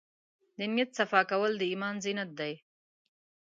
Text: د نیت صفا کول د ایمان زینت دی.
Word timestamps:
د 0.57 0.59
نیت 0.73 0.89
صفا 0.97 1.21
کول 1.31 1.51
د 1.57 1.61
ایمان 1.71 1.95
زینت 2.03 2.31
دی. 2.39 2.53